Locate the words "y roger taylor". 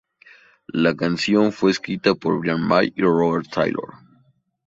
2.95-3.93